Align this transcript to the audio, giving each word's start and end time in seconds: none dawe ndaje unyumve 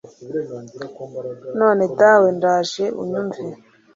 none 1.59 1.83
dawe 1.99 2.27
ndaje 2.37 2.85
unyumve 3.01 3.41